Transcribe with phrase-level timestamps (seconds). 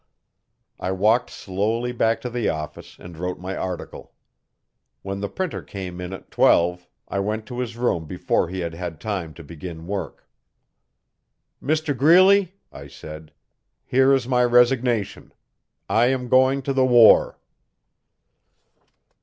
[0.79, 4.13] I walked slowly back to the office and wrote my article.
[5.03, 8.73] When the Printer came in at twelve I went to his room before he had
[8.73, 10.27] had time to begin work.
[11.63, 13.31] 'Mr Greeley,' I said,
[13.85, 15.33] 'here is my resignation.
[15.87, 17.37] I am going to the war.'